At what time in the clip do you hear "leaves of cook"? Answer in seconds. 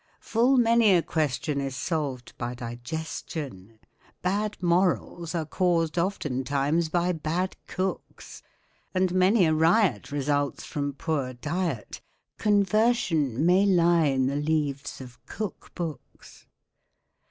14.37-15.71